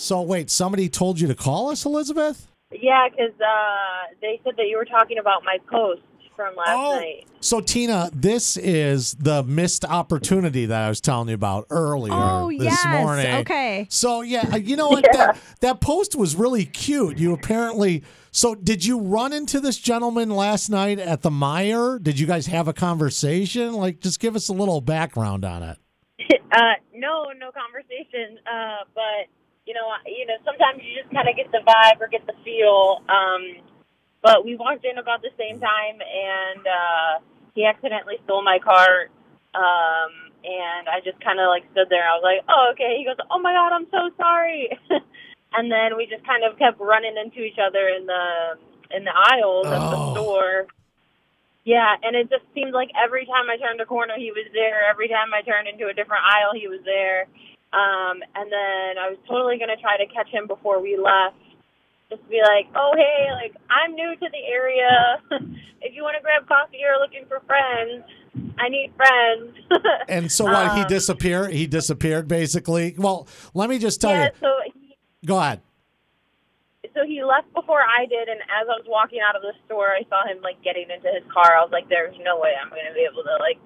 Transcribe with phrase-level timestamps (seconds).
[0.00, 2.48] So wait, somebody told you to call us, Elizabeth?
[2.72, 6.00] Yeah, 'cause uh, they said that you were talking about my post
[6.34, 6.98] from last Oh.
[7.00, 7.26] night.
[7.40, 12.50] So Tina, this is the missed opportunity that I was telling you about earlier Oh,
[12.50, 12.86] this yes.
[12.86, 13.34] morning.
[13.40, 13.86] Okay.
[13.90, 15.04] So yeah, uh, you know what?
[15.12, 17.18] That that post was really cute.
[17.18, 18.02] You apparently.
[18.30, 22.02] So did you run into this gentleman last night at the Meijer?
[22.02, 23.74] Did you guys have a conversation?
[23.74, 25.78] Like, just give us a little background on it.
[26.52, 26.60] uh,
[26.94, 28.38] no, no conversation.
[28.46, 29.28] Uh, but
[29.70, 32.34] you know, you know, sometimes you just kind of get the vibe or get the
[32.42, 33.06] feel.
[33.06, 33.62] Um,
[34.18, 37.12] but we walked in about the same time, and uh,
[37.54, 39.14] he accidentally stole my cart.
[39.54, 42.02] Um, and I just kind of like stood there.
[42.02, 44.74] I was like, "Oh, okay." He goes, "Oh my god, I'm so sorry."
[45.54, 48.58] and then we just kind of kept running into each other in the
[48.90, 50.10] in the aisles of the Oh.
[50.18, 50.66] store.
[51.62, 54.82] Yeah, and it just seemed like every time I turned a corner, he was there.
[54.90, 57.30] Every time I turned into a different aisle, he was there.
[57.72, 58.79] Um, and then
[59.50, 61.36] Totally going to try to catch him before we left.
[62.10, 65.18] Just be like, oh, hey, like, I'm new to the area.
[65.80, 68.04] if you want to grab coffee or looking for friends,
[68.58, 69.56] I need friends.
[70.08, 70.74] And so what?
[70.74, 71.52] he Um, disappeared.
[71.52, 72.94] He disappeared basically.
[72.98, 74.30] Well, let me just tell yeah, you.
[74.40, 75.60] so he, Go ahead.
[76.94, 79.88] so he left before I did, and as I was walking out of the store,
[79.94, 81.54] I saw him, like, getting into his car.
[81.56, 83.58] I was like, there's no way I'm going to be able to, like,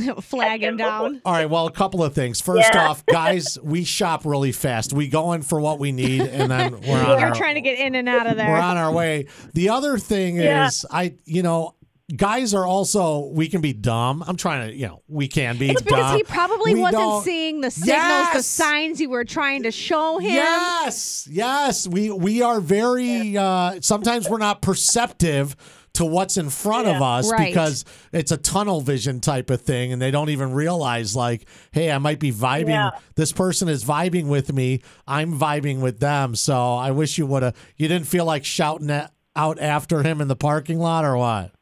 [0.22, 1.20] Flag him down.
[1.24, 1.48] All right.
[1.48, 2.40] Well, a couple of things.
[2.40, 2.88] First Yeah.
[2.88, 4.92] off, guys, we shop really fast.
[4.92, 7.60] We go in for what we need, and then we're on We're our trying to
[7.60, 8.48] get in and out of there.
[8.48, 9.26] we're on our way.
[9.54, 10.66] The other thing Yeah.
[10.68, 11.74] is, I you know,
[12.14, 14.22] guys are also we can be dumb.
[14.26, 17.24] I'm trying to, you know, we can be It's because he probably We wasn't don't-
[17.24, 20.34] seeing the signals, the signs you were trying to show him.
[20.34, 21.88] Yes, yes.
[21.88, 23.36] We we are very.
[23.36, 25.56] Uh, sometimes we're not perceptive
[25.96, 27.48] to what's in front of us Right.
[27.48, 31.90] because it's a tunnel vision type of thing, and they don't even realize like, hey,
[31.90, 32.68] I might be vibing.
[32.68, 32.90] Yeah.
[33.14, 34.82] This person is vibing with me.
[35.06, 36.34] I'm vibing with them.
[36.34, 37.56] So I wish you would have.
[37.76, 41.52] You didn't feel like shouting at, out after him in the parking lot or what?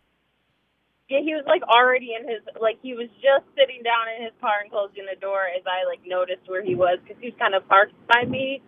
[1.09, 4.33] Yeah, he was like already in his like he was just sitting down in his
[4.41, 7.39] car and closing the door as I like noticed where he was because he was
[7.39, 8.63] kind of parked by me,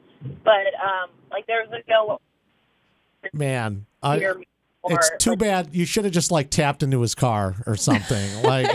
[0.44, 2.20] but um like there was like no
[3.32, 4.42] Man, I, near me.
[4.42, 4.55] Or,
[4.90, 5.68] It's too like, bad.
[5.72, 8.68] You should have just like tapped into his car or something, like,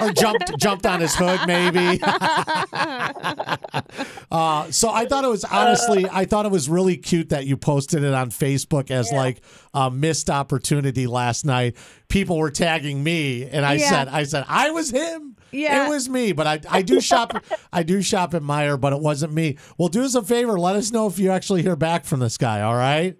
[0.00, 2.00] or jumped jumped on his hood, maybe.
[4.30, 7.56] uh, so I thought it was honestly, I thought it was really cute that you
[7.56, 9.42] posted it on Facebook as like
[9.74, 11.76] a missed opportunity last night.
[12.08, 13.90] People were tagging me, and I Yeah.
[13.90, 15.36] said, I said I was him.
[15.52, 15.86] Yeah.
[15.86, 19.00] It was me, but I, I do shop I do shop at Meijer, but it
[19.00, 19.58] wasn't me.
[19.78, 22.38] Well, do us a favor, let us know if you actually hear back from this
[22.38, 23.16] guy, all right?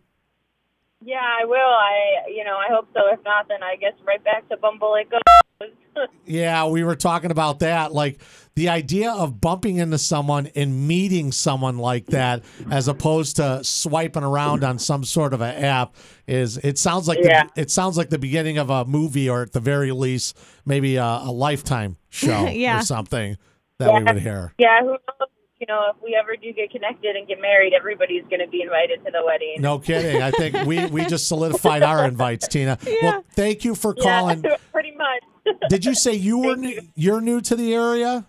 [1.05, 1.57] Yeah, I will.
[1.57, 3.01] I you know I hope so.
[3.13, 5.21] If not, then I guess right back to Bumble it goes.
[6.25, 7.93] Yeah, we were talking about that.
[7.93, 8.21] Like
[8.55, 14.23] the idea of bumping into someone and meeting someone like that, as opposed to swiping
[14.23, 15.97] around on some sort of an app,
[16.27, 17.43] is it sounds like Yeah.
[17.55, 20.97] the, it sounds like the beginning of a movie, or at the very least, maybe
[20.97, 22.79] a, a lifetime show Yeah.
[22.79, 23.37] or something
[23.79, 24.55] that we would hear.
[24.59, 25.30] yeah, who knows?
[25.61, 28.63] You know, if we ever do get connected and get married, everybody's going to be
[28.63, 29.57] invited to the wedding.
[29.59, 30.23] No kidding.
[30.23, 32.79] I think we we just solidified our invites, Tina.
[33.03, 34.43] Well, thank you for yeah, calling.
[34.73, 35.57] pretty much.
[35.69, 38.25] Did you say you were new, you're new to the area?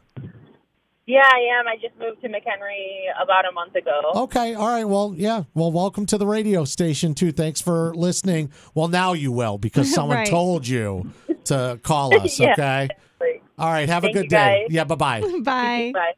[1.06, 1.68] yeah, I am.
[1.70, 4.12] I just moved to McHenry about a month ago.
[4.16, 4.54] Okay.
[4.54, 4.84] All right.
[4.86, 5.44] Well, yeah.
[5.54, 7.32] Well, welcome to the radio station too.
[7.32, 8.52] Thanks for listening.
[8.76, 10.28] Well, now you will because someone Right.
[10.30, 11.12] told you
[11.46, 12.38] to call us.
[12.40, 12.54] Yeah.
[12.54, 12.90] Okay.
[13.58, 13.88] All right.
[13.88, 14.66] Have Thank a good day.
[14.66, 14.68] guys.
[14.70, 14.84] Yeah.
[14.84, 15.40] Bye bye.
[15.94, 16.14] Bye.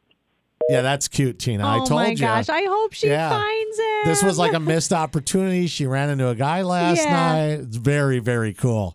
[0.68, 1.66] Yeah, that's cute, Tina.
[1.66, 1.96] I told you.
[1.96, 2.48] oh my gosh!
[2.48, 3.28] I hope she Yeah.
[3.28, 4.04] finds it.
[4.06, 5.66] This was like a missed opportunity.
[5.66, 7.12] She ran into a guy last Yeah.
[7.12, 7.60] night.
[7.60, 8.92] It's very, very cool.